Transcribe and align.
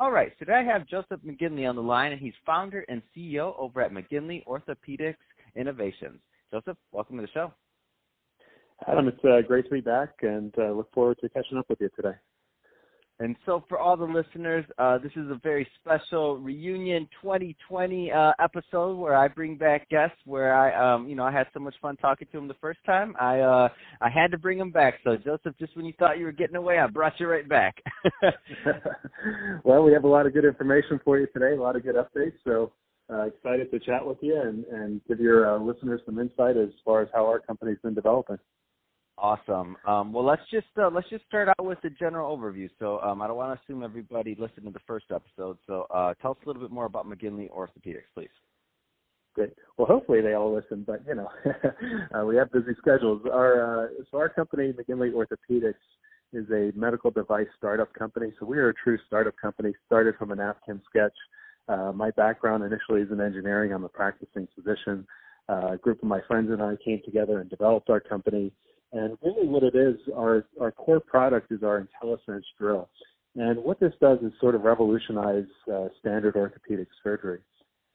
All 0.00 0.12
right, 0.12 0.30
so 0.38 0.44
today 0.44 0.58
I 0.58 0.62
have 0.62 0.86
Joseph 0.86 1.18
McGinley 1.26 1.68
on 1.68 1.74
the 1.74 1.82
line, 1.82 2.12
and 2.12 2.20
he's 2.20 2.32
founder 2.46 2.84
and 2.88 3.02
CEO 3.16 3.58
over 3.58 3.80
at 3.82 3.90
McGinley 3.90 4.44
Orthopedics 4.46 5.16
Innovations. 5.56 6.20
Joseph, 6.52 6.76
welcome 6.92 7.16
to 7.16 7.22
the 7.22 7.28
show. 7.34 7.52
Adam, 8.86 9.08
it's 9.08 9.18
uh, 9.24 9.40
great 9.44 9.64
to 9.64 9.70
be 9.72 9.80
back, 9.80 10.10
and 10.22 10.54
uh, 10.56 10.70
look 10.70 10.88
forward 10.94 11.18
to 11.20 11.28
catching 11.30 11.58
up 11.58 11.66
with 11.68 11.80
you 11.80 11.90
today. 11.96 12.14
And 13.20 13.34
so, 13.44 13.64
for 13.68 13.78
all 13.78 13.96
the 13.96 14.04
listeners, 14.04 14.64
uh, 14.78 14.98
this 14.98 15.10
is 15.16 15.28
a 15.28 15.40
very 15.42 15.66
special 15.80 16.38
reunion 16.38 17.08
2020 17.20 18.12
uh, 18.12 18.32
episode 18.38 18.96
where 18.96 19.16
I 19.16 19.26
bring 19.26 19.56
back 19.56 19.88
guests. 19.88 20.16
Where 20.24 20.54
I, 20.54 20.94
um, 20.94 21.08
you 21.08 21.16
know, 21.16 21.24
I 21.24 21.32
had 21.32 21.48
so 21.52 21.58
much 21.58 21.74
fun 21.82 21.96
talking 21.96 22.28
to 22.30 22.38
them 22.38 22.46
the 22.46 22.54
first 22.60 22.78
time. 22.86 23.16
I, 23.20 23.40
uh, 23.40 23.68
I 24.00 24.08
had 24.08 24.30
to 24.30 24.38
bring 24.38 24.56
them 24.56 24.70
back. 24.70 24.94
So, 25.02 25.16
Joseph, 25.16 25.56
just 25.58 25.76
when 25.76 25.84
you 25.84 25.94
thought 25.98 26.18
you 26.18 26.26
were 26.26 26.32
getting 26.32 26.54
away, 26.54 26.78
I 26.78 26.86
brought 26.86 27.18
you 27.18 27.26
right 27.26 27.48
back. 27.48 27.82
well, 29.64 29.82
we 29.82 29.92
have 29.92 30.04
a 30.04 30.08
lot 30.08 30.26
of 30.26 30.32
good 30.32 30.44
information 30.44 31.00
for 31.04 31.18
you 31.18 31.26
today, 31.32 31.56
a 31.56 31.60
lot 31.60 31.74
of 31.74 31.82
good 31.82 31.96
updates. 31.96 32.36
So, 32.44 32.72
uh, 33.10 33.22
excited 33.22 33.70
to 33.70 33.80
chat 33.80 34.04
with 34.04 34.18
you 34.20 34.40
and, 34.40 34.64
and 34.66 35.00
give 35.08 35.18
your 35.18 35.56
uh, 35.56 35.58
listeners 35.58 36.00
some 36.06 36.18
insight 36.18 36.56
as 36.56 36.68
far 36.84 37.02
as 37.02 37.08
how 37.12 37.24
our 37.26 37.40
company's 37.40 37.78
been 37.82 37.94
developing. 37.94 38.38
Awesome. 39.20 39.76
Um, 39.84 40.12
well, 40.12 40.24
let's 40.24 40.42
just 40.48 40.66
uh, 40.80 40.88
let's 40.92 41.08
just 41.10 41.24
start 41.26 41.48
out 41.48 41.64
with 41.64 41.78
the 41.82 41.90
general 41.90 42.36
overview. 42.36 42.70
So 42.78 43.00
um, 43.00 43.20
I 43.20 43.26
don't 43.26 43.36
want 43.36 43.58
to 43.58 43.64
assume 43.64 43.82
everybody 43.82 44.36
listened 44.38 44.66
to 44.66 44.70
the 44.70 44.80
first 44.86 45.06
episode. 45.12 45.58
So 45.66 45.86
uh, 45.92 46.14
tell 46.22 46.32
us 46.32 46.36
a 46.44 46.46
little 46.46 46.62
bit 46.62 46.70
more 46.70 46.84
about 46.84 47.04
McGinley 47.04 47.50
Orthopedics, 47.50 48.06
please. 48.14 48.28
Good. 49.34 49.56
Well, 49.76 49.88
hopefully 49.88 50.20
they 50.20 50.34
all 50.34 50.54
listen, 50.54 50.84
but 50.86 51.02
you 51.06 51.16
know, 51.16 51.28
uh, 52.14 52.24
we 52.26 52.36
have 52.36 52.52
busy 52.52 52.76
schedules. 52.78 53.22
Our 53.30 53.86
uh, 53.86 53.88
so 54.08 54.18
our 54.18 54.28
company, 54.28 54.72
McGinley 54.72 55.12
Orthopedics, 55.12 55.74
is 56.32 56.48
a 56.50 56.70
medical 56.78 57.10
device 57.10 57.48
startup 57.56 57.92
company. 57.94 58.32
So 58.38 58.46
we 58.46 58.58
are 58.58 58.68
a 58.68 58.74
true 58.74 58.98
startup 59.08 59.34
company. 59.40 59.72
Started 59.86 60.14
from 60.16 60.30
a 60.30 60.36
napkin 60.36 60.80
sketch. 60.88 61.14
Uh, 61.68 61.90
my 61.92 62.12
background 62.12 62.62
initially 62.62 63.02
is 63.02 63.10
in 63.10 63.20
engineering. 63.20 63.72
I'm 63.72 63.84
a 63.84 63.88
practicing 63.88 64.46
physician. 64.54 65.06
Uh, 65.48 65.72
a 65.72 65.76
group 65.76 66.02
of 66.02 66.08
my 66.08 66.20
friends 66.28 66.50
and 66.52 66.62
I 66.62 66.76
came 66.84 67.00
together 67.04 67.40
and 67.40 67.50
developed 67.50 67.90
our 67.90 68.00
company 68.00 68.52
and 68.92 69.18
really 69.22 69.46
what 69.46 69.62
it 69.62 69.74
is, 69.74 69.96
our, 70.16 70.46
our 70.60 70.72
core 70.72 71.00
product 71.00 71.52
is 71.52 71.62
our 71.62 71.86
IntelliSense 71.86 72.44
drill. 72.58 72.88
And 73.36 73.62
what 73.62 73.78
this 73.78 73.92
does 74.00 74.18
is 74.22 74.32
sort 74.40 74.54
of 74.54 74.62
revolutionize 74.62 75.46
uh, 75.72 75.88
standard 76.00 76.36
orthopedic 76.36 76.88
surgery. 77.02 77.40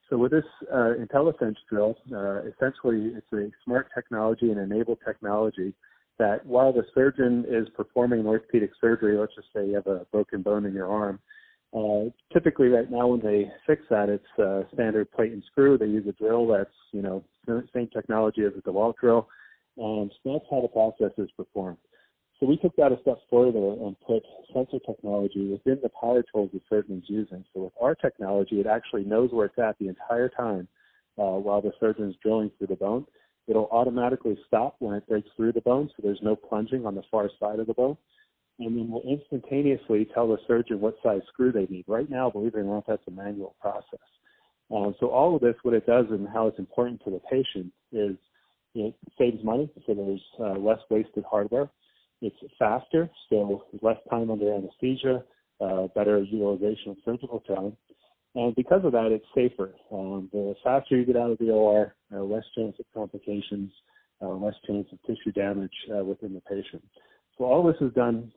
So 0.09 0.17
with 0.17 0.31
this 0.31 0.45
uh, 0.71 0.93
IntelliSense 0.99 1.55
drill, 1.69 1.95
uh, 2.13 2.41
essentially 2.43 3.13
it's 3.15 3.33
a 3.33 3.49
smart 3.65 3.87
technology 3.95 4.51
and 4.51 4.59
enabled 4.59 4.99
technology 5.05 5.73
that 6.19 6.45
while 6.45 6.71
the 6.71 6.83
surgeon 6.93 7.45
is 7.49 7.67
performing 7.75 8.19
an 8.19 8.27
orthopedic 8.27 8.71
surgery, 8.79 9.17
let's 9.17 9.33
just 9.35 9.47
say 9.55 9.65
you 9.65 9.73
have 9.75 9.87
a 9.87 10.05
broken 10.11 10.43
bone 10.43 10.65
in 10.65 10.73
your 10.73 10.87
arm, 10.87 11.19
uh, 11.75 12.09
typically 12.31 12.67
right 12.67 12.89
now 12.91 13.07
when 13.07 13.19
they 13.19 13.51
fix 13.65 13.81
that, 13.89 14.07
it's 14.07 14.23
uh, 14.39 14.61
standard 14.73 15.11
plate 15.11 15.31
and 15.31 15.43
screw. 15.51 15.77
They 15.77 15.87
use 15.87 16.05
a 16.07 16.11
drill 16.11 16.45
that's, 16.47 16.69
you 16.91 17.01
know, 17.01 17.23
same 17.73 17.87
technology 17.87 18.43
as 18.43 18.53
a 18.55 18.61
DeWalt 18.61 18.93
drill 19.01 19.27
so 19.77 20.09
that's 20.25 20.45
how 20.51 20.61
the 20.61 20.67
process 20.67 21.11
is 21.17 21.29
performed. 21.31 21.77
So 22.39 22.47
we 22.47 22.57
took 22.57 22.75
that 22.75 22.91
a 22.91 22.99
step 23.01 23.19
further 23.29 23.73
and 23.85 23.95
put 24.05 24.23
sensor 24.53 24.79
technology 24.85 25.51
within 25.51 25.79
the 25.81 25.89
power 25.89 26.23
tools 26.31 26.49
the 26.53 26.61
surgeon 26.69 27.01
is 27.03 27.09
using. 27.09 27.45
So 27.53 27.63
with 27.63 27.73
our 27.81 27.95
technology, 27.95 28.59
it 28.59 28.67
actually 28.67 29.05
knows 29.05 29.31
where 29.31 29.45
it's 29.45 29.57
at 29.57 29.77
the 29.79 29.87
entire 29.87 30.29
time 30.29 30.67
uh, 31.17 31.39
while 31.39 31.61
the 31.61 31.71
surgeon 31.79 32.09
is 32.09 32.15
drilling 32.21 32.51
through 32.57 32.67
the 32.67 32.75
bone. 32.75 33.05
It'll 33.47 33.69
automatically 33.71 34.37
stop 34.47 34.75
when 34.79 34.95
it 34.95 35.07
breaks 35.07 35.29
through 35.35 35.53
the 35.53 35.61
bone, 35.61 35.89
so 35.89 36.03
there's 36.03 36.19
no 36.21 36.35
plunging 36.35 36.85
on 36.85 36.95
the 36.95 37.03
far 37.11 37.29
side 37.39 37.59
of 37.59 37.67
the 37.67 37.73
bone. 37.73 37.97
And 38.59 38.77
then 38.77 38.89
we'll 38.89 39.03
instantaneously 39.03 40.07
tell 40.13 40.27
the 40.27 40.37
surgeon 40.47 40.79
what 40.79 40.95
size 41.01 41.21
screw 41.31 41.51
they 41.51 41.65
need. 41.65 41.85
Right 41.87 42.09
now, 42.09 42.29
believe 42.29 42.55
it 42.55 42.59
or 42.59 42.63
not, 42.63 42.85
that's 42.87 43.01
a 43.07 43.11
manual 43.11 43.55
process. 43.59 43.99
Um, 44.73 44.95
so 44.99 45.07
all 45.07 45.35
of 45.35 45.41
this, 45.41 45.55
what 45.63 45.73
it 45.73 45.85
does 45.85 46.05
and 46.09 46.27
how 46.27 46.47
it's 46.47 46.59
important 46.59 47.01
to 47.05 47.11
the 47.11 47.21
patient 47.29 47.71
is– 47.91 48.17
it 48.75 48.95
saves 49.17 49.43
money, 49.43 49.69
so 49.85 49.93
there's 49.93 50.21
uh, 50.39 50.59
less 50.59 50.79
wasted 50.89 51.23
hardware. 51.29 51.69
It's 52.21 52.35
faster, 52.57 53.09
so 53.29 53.65
less 53.81 53.97
time 54.09 54.31
under 54.31 54.53
anesthesia, 54.53 55.23
uh, 55.59 55.87
better 55.95 56.19
utilization 56.23 56.91
of 56.91 56.97
surgical 57.05 57.41
time. 57.41 57.75
And 58.35 58.55
because 58.55 58.83
of 58.83 58.93
that, 58.93 59.11
it's 59.11 59.25
safer. 59.35 59.75
Um, 59.91 60.29
the 60.31 60.55
faster 60.63 60.97
you 60.97 61.05
get 61.05 61.17
out 61.17 61.31
of 61.31 61.37
the 61.37 61.51
OR, 61.51 61.95
uh, 62.13 62.23
less 62.23 62.43
chance 62.57 62.75
of 62.79 62.85
complications, 62.93 63.71
uh, 64.21 64.29
less 64.29 64.55
chance 64.65 64.87
of 64.91 65.01
tissue 65.03 65.31
damage 65.33 65.73
uh, 65.95 66.03
within 66.03 66.33
the 66.33 66.41
patient. 66.41 66.83
So 67.37 67.45
all 67.45 67.63
this 67.63 67.75
is 67.81 67.93
done 67.93 68.31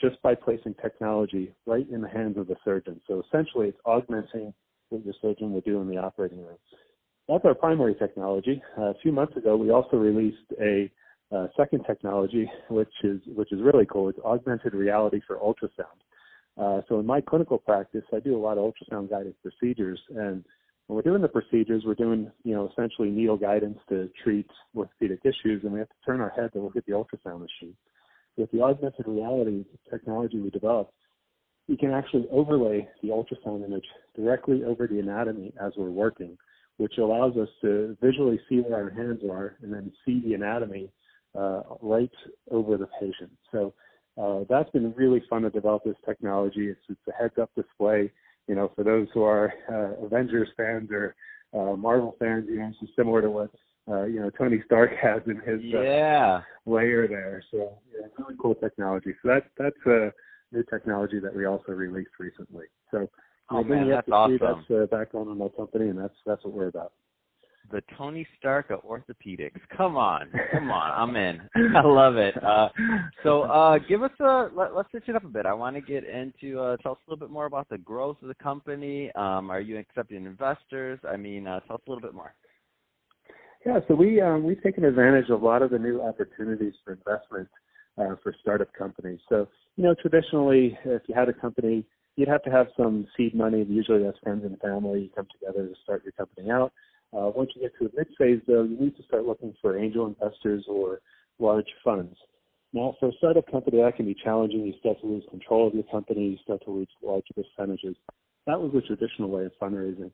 just 0.00 0.20
by 0.22 0.34
placing 0.34 0.74
technology 0.74 1.52
right 1.66 1.86
in 1.90 2.00
the 2.00 2.08
hands 2.08 2.36
of 2.36 2.46
the 2.46 2.56
surgeon. 2.64 3.00
So 3.08 3.22
essentially, 3.26 3.68
it's 3.68 3.78
augmenting 3.84 4.52
what 4.88 5.04
your 5.04 5.14
surgeon 5.22 5.52
would 5.52 5.64
do 5.64 5.80
in 5.80 5.88
the 5.88 5.98
operating 5.98 6.44
room. 6.44 6.58
That's 7.30 7.44
our 7.44 7.54
primary 7.54 7.94
technology. 7.94 8.60
Uh, 8.76 8.86
a 8.86 8.94
few 9.02 9.12
months 9.12 9.36
ago, 9.36 9.56
we 9.56 9.70
also 9.70 9.96
released 9.96 10.50
a 10.60 10.90
uh, 11.30 11.46
second 11.56 11.84
technology, 11.86 12.50
which 12.68 12.92
is 13.04 13.20
which 13.28 13.52
is 13.52 13.60
really 13.62 13.86
cool. 13.86 14.08
It's 14.08 14.18
augmented 14.24 14.74
reality 14.74 15.20
for 15.28 15.36
ultrasound. 15.36 16.00
Uh, 16.58 16.82
so 16.88 16.98
in 16.98 17.06
my 17.06 17.20
clinical 17.20 17.56
practice, 17.56 18.02
I 18.12 18.18
do 18.18 18.36
a 18.36 18.42
lot 18.42 18.58
of 18.58 18.64
ultrasound 18.64 19.10
guided 19.10 19.36
procedures, 19.42 20.00
and 20.08 20.44
when 20.88 20.96
we're 20.96 21.02
doing 21.02 21.22
the 21.22 21.28
procedures, 21.28 21.84
we're 21.86 21.94
doing 21.94 22.32
you 22.42 22.52
know 22.52 22.68
essentially 22.72 23.10
needle 23.10 23.36
guidance 23.36 23.78
to 23.90 24.10
treat 24.24 24.50
orthopedic 24.76 25.20
issues, 25.24 25.62
and 25.62 25.72
we 25.72 25.78
have 25.78 25.88
to 25.88 25.94
turn 26.04 26.20
our 26.20 26.30
head 26.30 26.52
to 26.54 26.60
look 26.60 26.74
at 26.74 26.84
the 26.86 26.92
ultrasound 26.92 27.42
machine. 27.42 27.76
With 28.36 28.50
the 28.50 28.60
augmented 28.60 29.06
reality 29.06 29.64
technology 29.88 30.40
we 30.40 30.50
developed, 30.50 30.94
we 31.68 31.76
can 31.76 31.92
actually 31.92 32.26
overlay 32.32 32.88
the 33.04 33.10
ultrasound 33.10 33.64
image 33.64 33.86
directly 34.16 34.64
over 34.64 34.88
the 34.88 34.98
anatomy 34.98 35.52
as 35.64 35.74
we're 35.76 35.90
working 35.90 36.36
which 36.80 36.96
allows 36.96 37.36
us 37.36 37.48
to 37.60 37.94
visually 38.00 38.40
see 38.48 38.60
where 38.60 38.84
our 38.84 38.90
hands 38.90 39.20
are 39.30 39.56
and 39.60 39.70
then 39.70 39.92
see 40.06 40.22
the 40.24 40.32
anatomy 40.32 40.90
uh, 41.38 41.60
right 41.82 42.10
over 42.50 42.78
the 42.78 42.88
patient. 42.98 43.30
So 43.52 43.74
uh, 44.18 44.44
that's 44.48 44.70
been 44.70 44.94
really 44.96 45.22
fun 45.28 45.42
to 45.42 45.50
develop 45.50 45.84
this 45.84 45.96
technology. 46.06 46.68
It's, 46.68 46.80
it's 46.88 47.00
a 47.06 47.12
heads-up 47.12 47.50
display. 47.54 48.10
You 48.48 48.54
know, 48.54 48.72
for 48.74 48.82
those 48.82 49.08
who 49.12 49.22
are 49.24 49.52
uh, 49.70 50.06
Avengers 50.06 50.48
fans 50.56 50.90
or 50.90 51.14
uh, 51.52 51.76
Marvel 51.76 52.16
fans, 52.18 52.46
you 52.48 52.56
know, 52.56 52.72
it's 52.80 52.92
similar 52.96 53.20
to 53.20 53.30
what 53.30 53.50
uh, 53.86 54.04
you 54.04 54.20
know 54.20 54.30
Tony 54.30 54.62
Stark 54.64 54.92
has 55.02 55.20
in 55.26 55.36
his 55.36 55.60
uh, 55.74 55.82
yeah. 55.82 56.40
layer 56.64 57.06
there. 57.06 57.44
So 57.50 57.78
yeah, 57.92 58.06
really 58.18 58.36
cool 58.40 58.54
technology. 58.54 59.14
So 59.22 59.28
that 59.28 59.44
that's 59.58 59.86
a 59.86 60.12
new 60.50 60.64
technology 60.64 61.20
that 61.20 61.36
we 61.36 61.44
also 61.44 61.72
released 61.72 62.18
recently. 62.18 62.64
So 62.90 63.08
Oh 63.50 63.64
man, 63.64 63.88
that's 63.88 64.08
awesome. 64.10 64.38
That's 64.40 64.68
the 64.68 64.88
background 64.90 65.30
of 65.30 65.36
my 65.36 65.48
company, 65.48 65.88
and 65.88 65.98
that's 65.98 66.14
that's 66.26 66.44
what 66.44 66.54
we're 66.54 66.68
about. 66.68 66.92
The 67.72 67.82
Tony 67.96 68.26
Stark 68.38 68.70
of 68.70 68.80
orthopedics. 68.82 69.60
Come 69.76 69.96
on, 69.96 70.30
come 70.52 70.70
on, 70.70 70.90
I'm 71.10 71.16
in. 71.16 71.40
I 71.76 71.86
love 71.86 72.16
it. 72.16 72.34
Uh, 72.42 72.68
so, 73.22 73.42
uh, 73.42 73.78
give 73.88 74.02
us 74.02 74.10
a 74.20 74.48
let, 74.54 74.72
us 74.72 74.86
switch 74.90 75.04
it 75.08 75.16
up 75.16 75.24
a 75.24 75.28
bit. 75.28 75.46
I 75.46 75.52
want 75.52 75.76
to 75.76 75.82
get 75.82 76.04
into 76.04 76.58
uh, 76.58 76.76
tell 76.78 76.92
us 76.92 76.98
a 77.06 77.10
little 77.10 77.26
bit 77.26 77.32
more 77.32 77.46
about 77.46 77.68
the 77.68 77.78
growth 77.78 78.16
of 78.22 78.28
the 78.28 78.34
company. 78.34 79.10
Um, 79.14 79.50
are 79.50 79.60
you 79.60 79.78
accepting 79.78 80.26
investors? 80.26 80.98
I 81.08 81.16
mean, 81.16 81.46
uh, 81.46 81.60
tell 81.60 81.76
us 81.76 81.82
a 81.86 81.90
little 81.90 82.02
bit 82.02 82.14
more. 82.14 82.34
Yeah, 83.66 83.80
so 83.88 83.94
we 83.94 84.20
um, 84.20 84.44
we've 84.44 84.62
taken 84.62 84.84
advantage 84.84 85.28
of 85.28 85.42
a 85.42 85.44
lot 85.44 85.62
of 85.62 85.70
the 85.70 85.78
new 85.78 86.00
opportunities 86.02 86.74
for 86.84 86.92
investment 86.92 87.48
uh, 87.98 88.14
for 88.22 88.34
startup 88.40 88.72
companies. 88.72 89.20
So, 89.28 89.48
you 89.76 89.84
know, 89.84 89.94
traditionally, 90.00 90.78
if 90.84 91.02
you 91.06 91.14
had 91.14 91.28
a 91.28 91.32
company 91.32 91.84
you'd 92.20 92.28
have 92.28 92.42
to 92.42 92.50
have 92.50 92.66
some 92.76 93.06
seed 93.16 93.34
money. 93.34 93.64
Usually 93.66 94.02
that's 94.02 94.18
friends 94.18 94.44
and 94.44 94.60
family. 94.60 95.04
You 95.04 95.10
come 95.16 95.26
together 95.32 95.66
to 95.66 95.74
start 95.82 96.04
your 96.04 96.12
company 96.12 96.50
out. 96.50 96.70
Uh, 97.16 97.32
once 97.34 97.50
you 97.56 97.62
get 97.62 97.72
to 97.78 97.88
the 97.88 97.96
mid 97.96 98.08
phase, 98.18 98.40
though, 98.46 98.62
you 98.62 98.78
need 98.78 98.94
to 98.98 99.02
start 99.04 99.24
looking 99.24 99.54
for 99.62 99.78
angel 99.78 100.06
investors 100.06 100.64
or 100.68 101.00
large 101.38 101.66
funds. 101.82 102.14
Now, 102.74 102.94
for 103.00 103.08
a 103.08 103.12
startup 103.18 103.50
company, 103.50 103.78
that 103.78 103.96
can 103.96 104.04
be 104.04 104.14
challenging. 104.22 104.60
You 104.66 104.74
start 104.78 105.00
to 105.00 105.06
lose 105.06 105.24
control 105.30 105.66
of 105.66 105.74
your 105.74 105.82
company. 105.84 106.28
You 106.28 106.38
start 106.44 106.62
to 106.66 106.70
lose 106.70 106.88
large 107.02 107.24
percentages. 107.34 107.96
That 108.46 108.60
was 108.60 108.70
the 108.72 108.82
traditional 108.82 109.30
way 109.30 109.46
of 109.46 109.52
fundraising. 109.60 110.12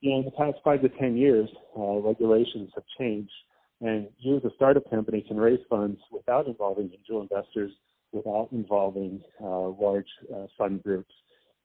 You 0.00 0.10
know, 0.10 0.18
in 0.18 0.24
the 0.26 0.30
past 0.32 0.58
five 0.62 0.82
to 0.82 0.90
ten 0.90 1.16
years, 1.16 1.48
uh, 1.76 1.98
regulations 1.98 2.70
have 2.74 2.84
changed, 2.98 3.32
and 3.80 4.06
you 4.18 4.36
as 4.36 4.44
a 4.44 4.54
startup 4.54 4.88
company 4.90 5.24
can 5.26 5.38
raise 5.38 5.58
funds 5.68 5.98
without 6.12 6.46
involving 6.46 6.90
angel 6.92 7.22
investors, 7.22 7.72
without 8.12 8.48
involving 8.52 9.20
uh, 9.42 9.70
large 9.70 10.06
uh, 10.32 10.46
fund 10.56 10.82
groups. 10.84 11.12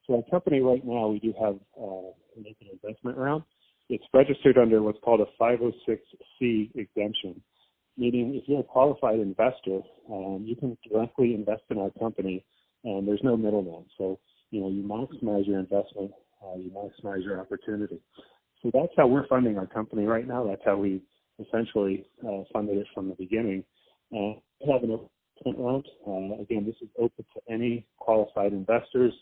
So 0.06 0.16
our 0.16 0.22
company 0.30 0.60
right 0.60 0.84
now, 0.84 1.08
we 1.08 1.18
do 1.18 1.32
have 1.40 1.56
uh, 1.80 2.10
an 2.36 2.44
investment 2.72 3.16
round. 3.16 3.42
It's 3.88 4.04
registered 4.12 4.58
under 4.58 4.82
what's 4.82 4.98
called 5.02 5.20
a 5.20 5.42
506c 5.42 6.74
exemption, 6.74 7.40
meaning 7.96 8.34
if 8.34 8.44
you're 8.46 8.60
a 8.60 8.64
qualified 8.64 9.18
investor, 9.20 9.80
um, 10.10 10.42
you 10.46 10.56
can 10.56 10.76
directly 10.90 11.34
invest 11.34 11.62
in 11.70 11.78
our 11.78 11.90
company, 11.98 12.44
and 12.84 13.06
there's 13.06 13.20
no 13.22 13.36
middleman. 13.36 13.84
So 13.98 14.18
you 14.50 14.60
know 14.60 14.68
you 14.68 14.82
maximize 14.82 15.46
your 15.46 15.58
investment, 15.58 16.12
uh, 16.42 16.56
you 16.56 16.70
maximize 16.70 17.24
your 17.24 17.40
opportunity. 17.40 18.00
So 18.62 18.70
that's 18.72 18.92
how 18.96 19.06
we're 19.06 19.26
funding 19.26 19.58
our 19.58 19.66
company 19.66 20.06
right 20.06 20.26
now. 20.26 20.46
That's 20.46 20.62
how 20.64 20.76
we 20.76 21.02
essentially 21.38 22.06
uh, 22.26 22.44
funded 22.52 22.78
it 22.78 22.86
from 22.94 23.08
the 23.08 23.14
beginning. 23.14 23.64
Uh, 24.12 24.40
we 24.60 24.72
have 24.72 24.82
an 24.82 24.92
open 24.92 25.62
round. 25.62 25.86
Uh, 26.06 26.40
again, 26.42 26.64
this 26.64 26.76
is 26.80 26.88
open 26.98 27.24
to 27.34 27.52
any 27.52 27.86
qualified 27.98 28.52
investors. 28.52 29.12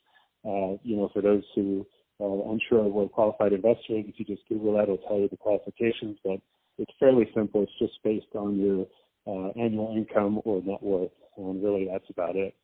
Uh, 0.44 0.76
you 0.82 0.96
know, 0.96 1.10
for 1.12 1.22
those 1.22 1.44
who 1.54 1.86
are 2.20 2.52
unsure 2.52 2.86
of 2.86 2.92
what 2.92 3.12
qualified 3.12 3.52
investor 3.52 3.98
is, 3.98 4.04
if 4.08 4.18
you 4.18 4.24
just 4.24 4.48
Google 4.48 4.74
that, 4.74 4.84
it'll 4.84 4.98
tell 4.98 5.18
you 5.18 5.28
the 5.28 5.36
qualifications. 5.36 6.18
But 6.24 6.40
it's 6.78 6.92
fairly 6.98 7.28
simple. 7.34 7.62
It's 7.62 7.78
just 7.78 8.02
based 8.02 8.34
on 8.34 8.58
your 8.58 8.86
uh, 9.26 9.50
annual 9.58 9.94
income 9.96 10.40
or 10.44 10.62
net 10.64 10.82
worth, 10.82 11.12
and 11.36 11.62
really 11.62 11.88
that's 11.90 12.08
about 12.10 12.36
it. 12.36 12.54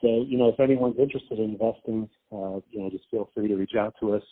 So, 0.00 0.24
you 0.28 0.38
know, 0.38 0.48
if 0.48 0.60
anyone's 0.60 0.98
interested 0.98 1.38
in 1.38 1.56
investing, 1.60 2.08
uh, 2.32 2.60
you 2.70 2.80
know, 2.80 2.90
just 2.90 3.04
feel 3.10 3.30
free 3.34 3.48
to 3.48 3.56
reach 3.56 3.74
out 3.76 3.94
to 4.00 4.14
us 4.14 4.22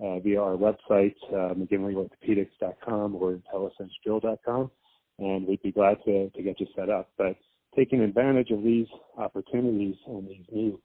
uh, 0.00 0.18
via 0.18 0.40
our 0.40 0.56
website, 0.56 1.14
uh, 1.28 1.54
McGinleyOrthopedics.com 1.54 3.14
or 3.14 3.38
IntelliSenseDrill.com, 3.38 4.70
and 5.20 5.46
we'd 5.46 5.62
be 5.62 5.70
glad 5.70 5.98
to, 6.04 6.30
to 6.30 6.42
get 6.42 6.58
you 6.58 6.66
set 6.74 6.90
up. 6.90 7.10
But 7.16 7.36
taking 7.76 8.00
advantage 8.00 8.50
of 8.50 8.62
these 8.62 8.86
opportunities 9.16 9.94
and 10.06 10.28
these 10.28 10.44
new 10.52 10.80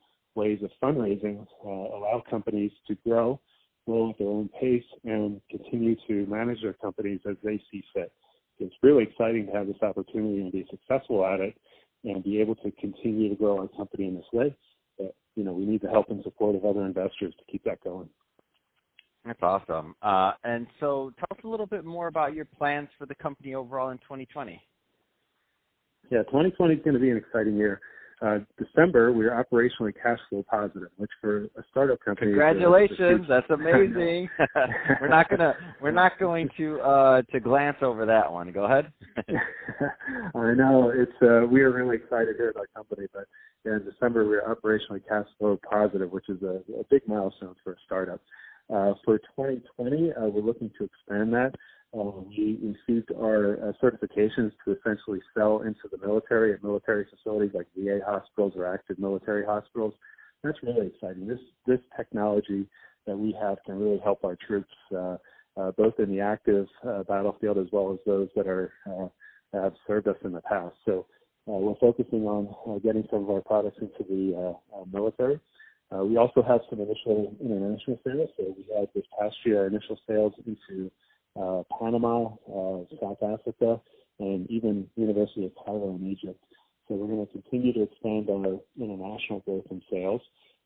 fundraising 0.89 1.45
uh, 1.65 1.69
allow 1.69 2.23
companies 2.29 2.71
to 2.87 2.95
grow, 3.05 3.39
grow 3.85 4.09
at 4.09 4.17
their 4.17 4.27
own 4.27 4.49
pace, 4.59 4.83
and 5.03 5.41
continue 5.49 5.95
to 6.07 6.25
manage 6.27 6.61
their 6.61 6.73
companies 6.73 7.19
as 7.29 7.35
they 7.43 7.61
see 7.71 7.83
fit. 7.93 8.11
It's 8.59 8.75
really 8.83 9.03
exciting 9.03 9.47
to 9.47 9.51
have 9.53 9.67
this 9.67 9.81
opportunity 9.81 10.41
and 10.41 10.51
be 10.51 10.67
successful 10.69 11.25
at 11.25 11.39
it 11.39 11.55
and 12.03 12.23
be 12.23 12.41
able 12.41 12.55
to 12.55 12.71
continue 12.71 13.29
to 13.29 13.35
grow 13.35 13.59
our 13.59 13.67
company 13.69 14.07
in 14.07 14.15
this 14.15 14.25
way. 14.33 14.55
But, 14.97 15.15
you 15.35 15.43
know, 15.43 15.53
we 15.53 15.65
need 15.65 15.81
the 15.81 15.89
help 15.89 16.09
and 16.09 16.23
support 16.23 16.55
of 16.55 16.65
other 16.65 16.85
investors 16.85 17.33
to 17.37 17.51
keep 17.51 17.63
that 17.63 17.81
going. 17.83 18.09
That's 19.25 19.41
awesome. 19.41 19.95
Uh, 20.01 20.31
and 20.43 20.65
so 20.79 21.11
tell 21.17 21.37
us 21.37 21.43
a 21.43 21.47
little 21.47 21.65
bit 21.65 21.85
more 21.85 22.07
about 22.07 22.33
your 22.33 22.45
plans 22.45 22.89
for 22.97 23.05
the 23.05 23.15
company 23.15 23.53
overall 23.53 23.89
in 23.89 23.97
2020. 23.99 24.61
Yeah, 26.09 26.23
2020 26.23 26.73
is 26.73 26.81
going 26.83 26.93
to 26.95 26.99
be 26.99 27.11
an 27.11 27.17
exciting 27.17 27.55
year. 27.55 27.81
Uh, 28.21 28.39
December, 28.57 29.13
we 29.13 29.25
are 29.25 29.45
operationally 29.45 29.93
cash 29.93 30.19
flow 30.29 30.43
positive, 30.49 30.89
which 30.97 31.11
for 31.21 31.45
a 31.45 31.63
startup 31.71 31.99
company. 32.03 32.31
Congratulations! 32.31 33.25
That's 33.29 33.49
amazing. 33.49 34.29
we're 35.01 35.07
not 35.07 35.29
gonna 35.29 35.53
we're 35.81 35.91
not 35.91 36.19
going 36.19 36.49
to 36.57 36.81
uh, 36.81 37.21
to 37.31 37.39
glance 37.39 37.77
over 37.81 38.05
that 38.05 38.29
one. 38.29 38.51
Go 38.51 38.65
ahead. 38.65 38.91
I 40.35 40.53
know 40.53 40.91
it's 40.93 41.11
uh, 41.21 41.47
we 41.47 41.61
are 41.61 41.71
really 41.71 41.95
excited 41.95 42.35
here 42.35 42.49
at 42.49 42.57
our 42.57 42.67
company, 42.75 43.07
but 43.13 43.25
yeah, 43.63 43.77
in 43.77 43.85
December 43.85 44.27
we 44.27 44.35
are 44.35 44.53
operationally 44.53 45.01
cash 45.07 45.27
flow 45.37 45.57
positive, 45.71 46.11
which 46.11 46.27
is 46.27 46.41
a, 46.41 46.61
a 46.77 46.83
big 46.89 47.07
milestone 47.07 47.55
for 47.63 47.73
a 47.73 47.77
startup. 47.85 48.19
Uh, 48.69 48.93
for 49.03 49.17
2020, 49.17 50.11
uh, 50.11 50.25
we're 50.25 50.41
looking 50.41 50.69
to 50.77 50.83
expand 50.83 51.33
that. 51.33 51.51
Uh, 51.91 52.21
we 52.27 52.75
received 52.87 53.11
our 53.17 53.53
uh, 53.53 53.71
certifications 53.83 54.51
to 54.63 54.77
essentially 54.77 55.19
sell 55.35 55.61
into 55.61 55.87
the 55.91 55.97
military 56.05 56.53
at 56.53 56.63
military 56.63 57.05
facilities 57.09 57.51
like 57.55 57.65
VA 57.75 57.99
hospitals 58.05 58.53
or 58.55 58.71
active 58.71 58.99
military 58.99 59.43
hospitals. 59.43 59.93
That's 60.43 60.61
really 60.61 60.87
exciting. 60.87 61.27
This 61.27 61.39
this 61.65 61.79
technology 61.97 62.67
that 63.07 63.17
we 63.17 63.35
have 63.41 63.57
can 63.65 63.79
really 63.79 63.99
help 64.03 64.23
our 64.23 64.37
troops, 64.47 64.73
uh, 64.95 65.17
uh, 65.57 65.71
both 65.71 65.95
in 65.97 66.11
the 66.11 66.21
active 66.21 66.67
uh, 66.87 67.03
battlefield 67.03 67.57
as 67.57 67.65
well 67.71 67.91
as 67.91 67.97
those 68.05 68.29
that 68.35 68.47
are 68.47 68.71
uh, 68.85 69.07
have 69.59 69.73
served 69.87 70.07
us 70.07 70.15
in 70.23 70.31
the 70.31 70.41
past. 70.41 70.75
So 70.85 71.07
uh, 71.47 71.53
we're 71.53 71.75
focusing 71.81 72.25
on 72.25 72.79
getting 72.81 73.07
some 73.09 73.23
of 73.23 73.31
our 73.31 73.41
products 73.41 73.77
into 73.81 74.03
the 74.07 74.55
military. 74.93 75.39
We 75.91 76.17
also 76.17 76.43
have 76.43 76.61
some 76.69 76.81
initial 76.81 77.35
international 77.41 77.99
sales. 78.05 78.29
So 78.37 78.55
we 78.55 78.65
had 78.77 78.89
this 78.93 79.05
past 79.19 79.35
year 79.43 79.61
our 79.61 79.67
initial 79.67 79.97
sales 80.07 80.33
into 80.45 80.91
uh, 81.35 81.63
Panama, 81.79 82.27
uh, 82.47 82.83
South 83.01 83.21
Africa, 83.23 83.81
and 84.19 84.49
even 84.49 84.87
University 84.95 85.45
of 85.45 85.51
Cairo 85.63 85.95
in 85.95 86.07
Egypt. 86.07 86.43
So 86.87 86.95
we're 86.95 87.07
going 87.07 87.25
to 87.25 87.31
continue 87.31 87.73
to 87.73 87.83
expand 87.83 88.29
our 88.29 88.59
international 88.77 89.39
growth 89.45 89.65
and 89.69 89.81
sales. 89.91 90.21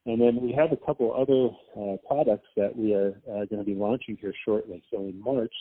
And 0.06 0.20
then 0.20 0.40
we 0.42 0.52
have 0.54 0.72
a 0.72 0.86
couple 0.86 1.14
other 1.14 1.50
uh, 1.80 1.98
products 2.08 2.48
that 2.58 2.76
we 2.76 2.94
are 2.94 3.14
uh, 3.30 3.46
going 3.46 3.60
to 3.60 3.64
be 3.64 3.76
launching 3.76 4.18
here 4.20 4.34
shortly. 4.46 4.84
So 4.92 5.00
in 5.00 5.22
March, 5.22 5.54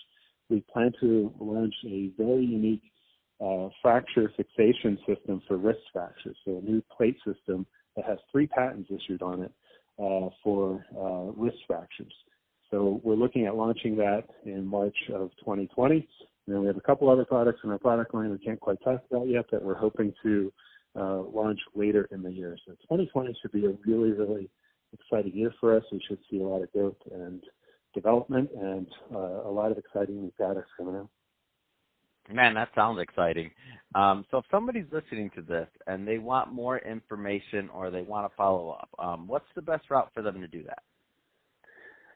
we 0.48 0.64
plan 0.72 0.92
to 1.00 1.32
launch 1.40 1.74
a 1.86 2.10
very 2.18 2.44
unique 2.44 2.82
uh, 3.44 3.68
fracture 3.80 4.32
fixation 4.36 4.98
system 5.06 5.42
for 5.46 5.56
wrist 5.56 5.80
fractures. 5.92 6.36
So 6.44 6.58
a 6.58 6.70
new 6.70 6.82
plate 6.96 7.16
system 7.26 7.66
that 7.96 8.04
has 8.04 8.18
three 8.30 8.46
patents 8.46 8.90
issued 8.90 9.22
on 9.22 9.42
it 9.42 9.52
uh, 9.98 10.28
for 10.42 10.84
uh, 10.96 11.32
wrist 11.40 11.58
fractures. 11.66 12.12
So 12.72 13.00
we're 13.04 13.16
looking 13.16 13.46
at 13.46 13.54
launching 13.54 13.96
that 13.96 14.24
in 14.46 14.66
March 14.66 14.96
of 15.12 15.30
2020. 15.40 15.94
And 15.94 16.06
then 16.54 16.62
we 16.62 16.66
have 16.66 16.78
a 16.78 16.80
couple 16.80 17.10
other 17.10 17.26
products 17.26 17.60
in 17.62 17.70
our 17.70 17.78
product 17.78 18.14
line 18.14 18.30
we 18.30 18.38
can't 18.38 18.58
quite 18.58 18.82
talk 18.82 19.02
about 19.10 19.28
yet 19.28 19.44
that 19.52 19.62
we're 19.62 19.76
hoping 19.76 20.12
to 20.22 20.52
uh, 20.98 21.20
launch 21.20 21.60
later 21.74 22.08
in 22.10 22.22
the 22.22 22.32
year. 22.32 22.56
So 22.66 22.72
2020 22.72 23.36
should 23.40 23.52
be 23.52 23.66
a 23.66 23.74
really, 23.86 24.12
really 24.12 24.50
exciting 24.92 25.36
year 25.36 25.54
for 25.60 25.76
us. 25.76 25.84
We 25.92 26.02
should 26.08 26.18
see 26.30 26.40
a 26.40 26.44
lot 26.44 26.62
of 26.62 26.72
growth 26.72 26.96
and 27.12 27.42
development 27.94 28.50
and 28.58 28.86
uh, 29.14 29.42
a 29.46 29.52
lot 29.52 29.70
of 29.70 29.76
exciting 29.76 30.22
new 30.22 30.32
products 30.36 30.70
coming 30.78 30.96
out. 30.96 31.10
Man, 32.32 32.54
that 32.54 32.68
sounds 32.74 33.00
exciting. 33.00 33.50
Um, 33.94 34.24
so 34.30 34.38
if 34.38 34.44
somebody's 34.50 34.86
listening 34.92 35.30
to 35.34 35.42
this 35.42 35.68
and 35.86 36.08
they 36.08 36.18
want 36.18 36.52
more 36.52 36.78
information 36.78 37.68
or 37.68 37.90
they 37.90 38.02
want 38.02 38.30
to 38.30 38.36
follow 38.36 38.70
up, 38.70 38.88
um, 38.98 39.28
what's 39.28 39.48
the 39.54 39.62
best 39.62 39.90
route 39.90 40.10
for 40.14 40.22
them 40.22 40.40
to 40.40 40.48
do 40.48 40.62
that? 40.62 40.82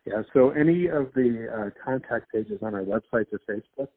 Yeah, 0.06 0.22
so 0.32 0.50
any 0.50 0.86
of 0.86 1.12
the 1.14 1.48
uh, 1.52 1.84
contact 1.84 2.32
pages 2.32 2.60
on 2.62 2.74
our 2.74 2.82
website 2.82 3.26
or 3.32 3.40
Facebook, 3.48 3.88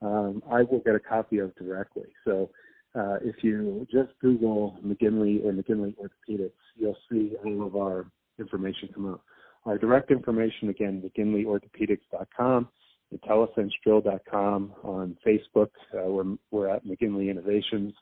um, 0.00 0.42
I 0.50 0.62
will 0.62 0.80
get 0.80 0.94
a 0.94 1.00
copy 1.00 1.38
of 1.38 1.54
directly. 1.56 2.06
So 2.24 2.50
uh, 2.94 3.16
if 3.22 3.42
you 3.42 3.86
just 3.90 4.10
Google 4.20 4.78
McGinley 4.84 5.44
or 5.44 5.52
McGinley 5.52 5.94
Orthopedics, 5.96 6.52
you'll 6.76 6.96
see 7.10 7.32
all 7.44 7.66
of 7.66 7.74
our 7.76 8.06
information 8.38 8.88
come 8.94 9.12
up. 9.12 9.22
Our 9.64 9.76
direct 9.76 10.12
information, 10.12 10.68
again, 10.68 11.02
McGinleyOrthopedics.com 11.02 12.68
IntelliSenseDrill.com 13.14 14.72
on 14.82 15.16
Facebook. 15.26 15.70
Uh, 15.94 16.08
we're, 16.08 16.36
we're 16.50 16.68
at 16.68 16.84
McGinley 16.84 17.30
Innovations. 17.30 17.92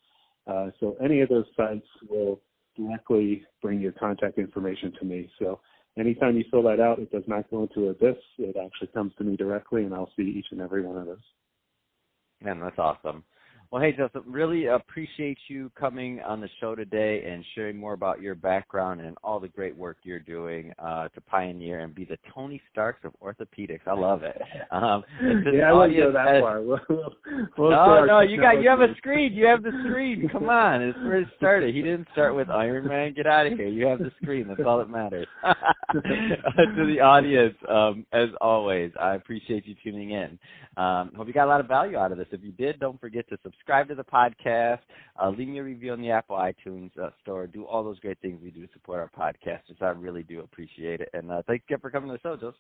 Uh, 0.47 0.71
so 0.81 0.97
any 1.03 1.21
of 1.21 1.29
those 1.29 1.47
sites 1.57 1.87
will 2.09 2.41
directly 2.77 3.45
bring 3.63 3.81
your 3.81 3.93
contact 3.93 4.39
information 4.39 4.93
to 4.99 5.05
me. 5.05 5.31
So 5.39 5.61
anytime 5.99 6.37
you 6.37 6.45
fill 6.51 6.63
that 6.65 6.81
out, 6.81 6.99
it 6.99 7.11
does 7.11 7.25
not 7.27 7.51
go 7.51 7.63
into 7.63 7.89
Abyss. 7.89 8.17
It 8.39 8.57
actually 8.63 8.89
comes 8.89 9.13
to 9.19 9.25
me 9.25 9.37
directly, 9.37 9.85
and 9.85 9.95
I'll 9.95 10.11
see 10.17 10.23
each 10.23 10.47
and 10.51 10.61
every 10.61 10.83
one 10.83 10.97
of 10.97 11.07
those. 11.07 11.19
Man, 12.43 12.61
that's 12.61 12.79
awesome. 12.79 13.25
Well, 13.75 13.83
hey, 13.83 13.91
Joseph, 13.91 14.23
really 14.25 14.67
appreciate 14.67 15.37
you 15.49 15.69
coming 15.77 16.21
on 16.21 16.41
the 16.41 16.49
show 16.61 16.77
today 16.77 17.25
and 17.29 17.45
sharing 17.57 17.77
more 17.77 17.93
about 17.93 18.23
your 18.23 18.37
background 18.37 19.01
and 19.01 19.17
all 19.25 19.41
the 19.41 19.49
great 19.49 19.77
work 19.77 19.97
you're 20.05 20.21
doing 20.21 20.73
uh, 20.79 21.09
to 21.09 21.21
pioneer 21.21 21.81
and 21.81 21.93
be 21.93 22.05
the 22.05 22.17
Tony 22.33 22.63
Starks 22.71 23.01
of 23.03 23.15
orthopedics. 23.21 23.81
I 23.89 23.95
love 23.95 24.23
it. 24.23 24.41
Um, 24.71 25.05
yeah, 25.53 25.71
I 25.71 25.73
wouldn't 25.73 25.97
go 25.97 26.13
that 26.13 26.41
far. 26.41 26.61
We'll, 26.61 26.81
we'll 27.57 27.71
no, 27.71 28.05
no, 28.05 28.21
you 28.21 28.41
got 28.41 28.61
you 28.61 28.69
have 28.69 28.81
a 28.81 28.93
screen. 28.97 29.33
You 29.33 29.47
have 29.47 29.63
the 29.63 29.71
screen. 29.87 30.29
Come 30.33 30.49
on, 30.49 30.83
it's 30.83 30.99
where 30.99 31.21
it 31.21 31.29
started. 31.37 31.75
He 31.75 31.81
didn't 31.81 32.09
start 32.13 32.35
with 32.35 32.51
Iron 32.51 32.89
Man. 32.89 33.15
Get 33.15 33.27
out 33.27 33.47
of 33.47 33.53
here. 33.53 33.69
You 33.69 33.87
have 33.87 34.01
the 34.01 34.11
screen. 34.21 34.49
That's 34.49 34.61
all 34.67 34.79
that 34.79 34.91
matters. 34.91 35.29
to 35.93 36.87
the 36.87 37.01
audience, 37.01 37.55
um, 37.69 38.05
as 38.13 38.31
always, 38.41 38.91
I 39.01 39.15
appreciate 39.15 39.65
you 39.65 39.77
tuning 39.85 40.11
in. 40.11 40.39
Um, 40.77 41.13
hope 41.17 41.29
you 41.29 41.33
got 41.33 41.45
a 41.45 41.53
lot 41.53 41.61
of 41.61 41.69
value 41.69 41.97
out 41.97 42.11
of 42.11 42.19
this. 42.19 42.27
If 42.33 42.43
you 42.43 42.53
did, 42.53 42.81
don't 42.81 43.01
forget 43.01 43.29
to 43.29 43.37
subscribe 43.65 43.89
to 43.89 43.95
the 43.95 44.05
podcast, 44.05 44.81
uh, 45.23 45.31
leave 45.31 45.49
me 45.49 45.59
a 45.59 45.63
review 45.63 45.93
on 45.93 46.03
the 46.03 46.11
Apple 46.11 46.37
iTunes 46.37 46.91
uh, 46.99 47.09
store, 47.23 47.47
do 47.47 47.65
all 47.65 47.83
those 47.83 47.99
great 47.99 48.19
things 48.21 48.39
we 48.43 48.51
do 48.51 48.67
to 48.67 48.73
support 48.75 49.01
our 49.01 49.33
podcasters. 49.33 49.81
I 49.81 49.89
really 49.89 50.23
do 50.23 50.41
appreciate 50.41 51.01
it. 51.01 51.09
And 51.15 51.31
uh, 51.31 51.41
thanks 51.47 51.65
again 51.67 51.79
for 51.81 51.91
coming 51.91 52.11
to 52.11 52.15
the 52.15 52.21
show, 52.21 52.37
Joseph. 52.37 52.55